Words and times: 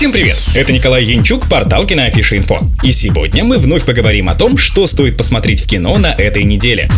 Всем 0.00 0.12
привет! 0.12 0.38
Это 0.54 0.72
Николай 0.72 1.04
Янчук, 1.04 1.46
портал 1.46 1.86
Киноафиша 1.86 2.38
Инфо. 2.38 2.60
И 2.82 2.90
сегодня 2.90 3.44
мы 3.44 3.58
вновь 3.58 3.84
поговорим 3.84 4.30
о 4.30 4.34
том, 4.34 4.56
что 4.56 4.86
стоит 4.86 5.18
посмотреть 5.18 5.60
в 5.60 5.66
кино 5.66 5.98
на 5.98 6.14
этой 6.14 6.44
неделе. 6.44 6.88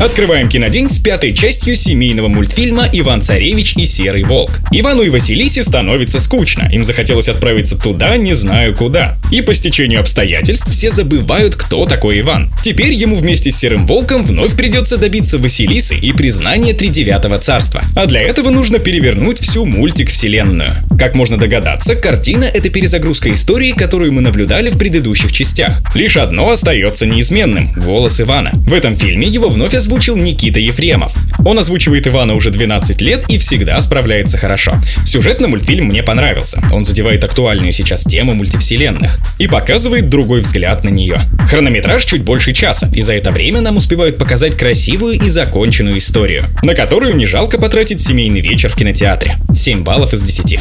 Открываем 0.00 0.48
кинодень 0.48 0.90
с 0.90 0.98
пятой 0.98 1.32
частью 1.32 1.76
семейного 1.76 2.26
мультфильма 2.26 2.88
«Иван 2.92 3.22
Царевич 3.22 3.74
и 3.76 3.86
Серый 3.86 4.24
Волк». 4.24 4.58
Ивану 4.72 5.02
и 5.02 5.08
Василисе 5.08 5.62
становится 5.62 6.18
скучно, 6.18 6.68
им 6.72 6.82
захотелось 6.82 7.28
отправиться 7.28 7.78
туда, 7.78 8.16
не 8.16 8.34
знаю 8.34 8.74
куда. 8.74 9.16
И 9.30 9.40
по 9.40 9.54
стечению 9.54 10.00
обстоятельств 10.00 10.68
все 10.68 10.90
забывают, 10.90 11.54
кто 11.54 11.84
такой 11.84 12.18
Иван. 12.22 12.52
Теперь 12.64 12.92
ему 12.92 13.14
вместе 13.14 13.52
с 13.52 13.56
Серым 13.56 13.86
Волком 13.86 14.24
вновь 14.24 14.56
придется 14.56 14.96
добиться 14.96 15.38
Василисы 15.38 15.94
и 15.94 16.10
признания 16.12 16.72
Тридевятого 16.72 17.38
царства. 17.38 17.84
А 17.94 18.06
для 18.06 18.20
этого 18.20 18.50
нужно 18.50 18.80
перевернуть 18.80 19.38
всю 19.38 19.64
мультик-вселенную. 19.64 20.87
Как 20.98 21.14
можно 21.14 21.36
догадаться, 21.36 21.94
картина— 21.94 22.44
это 22.52 22.70
перезагрузка 22.70 23.32
истории, 23.32 23.70
которую 23.70 24.12
мы 24.12 24.20
наблюдали 24.20 24.68
в 24.68 24.76
предыдущих 24.76 25.30
частях. 25.30 25.80
Лишь 25.94 26.16
одно 26.16 26.50
остается 26.50 27.06
неизменным— 27.06 27.72
голос 27.76 28.20
Ивана. 28.20 28.50
В 28.54 28.74
этом 28.74 28.96
фильме 28.96 29.28
его 29.28 29.48
вновь 29.48 29.74
озвучил 29.74 30.16
Никита 30.16 30.58
Ефремов. 30.58 31.14
Он 31.44 31.58
озвучивает 31.58 32.06
Ивана 32.06 32.34
уже 32.34 32.50
12 32.50 33.00
лет 33.00 33.24
и 33.28 33.38
всегда 33.38 33.80
справляется 33.80 34.38
хорошо. 34.38 34.76
Сюжетно 35.04 35.48
мультфильм 35.48 35.86
мне 35.86 36.02
понравился. 36.02 36.62
Он 36.72 36.84
задевает 36.84 37.24
актуальную 37.24 37.72
сейчас 37.72 38.04
тему 38.04 38.34
мультивселенных 38.34 39.18
и 39.38 39.46
показывает 39.46 40.08
другой 40.08 40.40
взгляд 40.40 40.84
на 40.84 40.88
нее. 40.88 41.20
Хронометраж 41.48 42.04
чуть 42.04 42.22
больше 42.22 42.52
часа, 42.52 42.90
и 42.94 43.02
за 43.02 43.14
это 43.14 43.32
время 43.32 43.60
нам 43.60 43.76
успевают 43.76 44.18
показать 44.18 44.56
красивую 44.56 45.14
и 45.14 45.28
законченную 45.28 45.98
историю, 45.98 46.44
на 46.62 46.74
которую 46.74 47.14
не 47.16 47.26
жалко 47.26 47.58
потратить 47.58 48.00
семейный 48.00 48.40
вечер 48.40 48.68
в 48.68 48.76
кинотеатре. 48.76 49.36
7 49.54 49.82
баллов 49.84 50.12
из 50.12 50.22
10. 50.22 50.60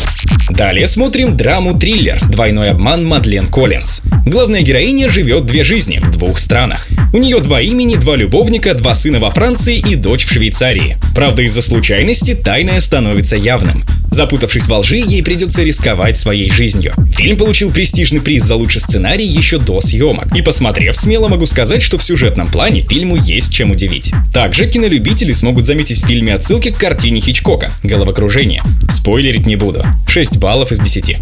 Далее 0.50 0.88
смотрим 0.88 1.36
драму-триллер 1.36 2.20
«Двойной 2.30 2.72
обман 2.72 3.06
Мадлен 3.06 3.48
Коллинз». 3.48 4.02
Главная 4.28 4.62
героиня 4.62 5.10
живет 5.10 5.46
две 5.46 5.64
жизни 5.64 6.00
в 6.04 6.12
двух 6.12 6.38
странах. 6.38 6.90
У 7.14 7.18
нее 7.18 7.40
два 7.40 7.62
имени, 7.62 7.96
два 7.96 8.18
любовника, 8.18 8.74
два 8.74 8.94
сына 8.94 9.22
во 9.22 9.32
Франции 9.32 9.78
и 9.78 9.96
дочь 9.96 10.26
в 10.26 10.34
Швейцарии. 10.34 10.98
Правда, 11.16 11.44
из-за 11.44 11.62
случайности 11.62 12.34
тайное 12.34 12.82
становится 12.82 13.38
явным. 13.38 13.86
Запутавшись 14.12 14.68
во 14.68 14.80
лжи, 14.80 14.98
ей 14.98 15.24
придется 15.24 15.64
рисковать 15.64 16.18
своей 16.18 16.50
жизнью. 16.50 16.94
Фильм 17.14 17.38
получил 17.38 17.72
престижный 17.72 18.22
приз 18.22 18.44
за 18.44 18.56
лучший 18.56 18.82
сценарий 18.82 19.26
еще 19.26 19.58
до 19.58 19.82
съемок. 19.82 20.36
И 20.36 20.42
посмотрев, 20.42 20.96
смело 20.96 21.28
могу 21.28 21.46
сказать, 21.46 21.82
что 21.82 21.98
в 21.98 22.04
сюжетном 22.04 22.48
плане 22.48 22.82
фильму 22.82 23.16
есть 23.16 23.54
чем 23.54 23.72
удивить. 23.72 24.12
Также 24.34 24.68
кинолюбители 24.68 25.34
смогут 25.34 25.66
заметить 25.66 26.04
в 26.04 26.08
фильме 26.08 26.34
отсылки 26.34 26.72
к 26.72 26.78
картине 26.78 27.20
Хичкока 27.20 27.72
«Головокружение». 27.84 28.64
Спойлерить 28.90 29.46
не 29.46 29.56
буду. 29.56 29.86
6 30.08 30.38
баллов 30.38 30.72
из 30.72 30.80
10. 30.80 31.18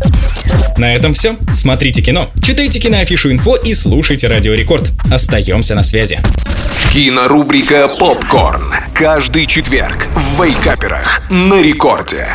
На 0.78 0.94
этом 0.94 1.14
все. 1.14 1.38
Смотрите 1.52 2.02
кино, 2.02 2.30
читайте 2.42 2.80
киноафишу 2.80 3.32
инфо 3.32 3.56
и 3.56 3.74
слушайте 3.74 4.28
Радио 4.28 4.54
Рекорд. 4.54 4.92
Остаемся 5.12 5.76
на 5.76 5.84
связи. 5.84 6.20
Кинорубрика 6.94 7.90
«Попкорн». 8.00 8.74
Каждый 8.94 9.48
четверг 9.48 10.08
в 10.16 10.42
Вейкаперах 10.42 11.22
на 11.30 11.62
рекорде. 11.62 12.28